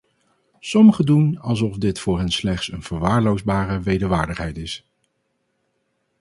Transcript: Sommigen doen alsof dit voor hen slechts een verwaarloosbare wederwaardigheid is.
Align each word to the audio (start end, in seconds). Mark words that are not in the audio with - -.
Sommigen 0.61 1.05
doen 1.05 1.37
alsof 1.39 1.77
dit 1.77 1.99
voor 1.99 2.17
hen 2.19 2.29
slechts 2.31 2.71
een 2.71 2.81
verwaarloosbare 2.83 3.79
wederwaardigheid 3.81 4.57
is. 4.57 4.85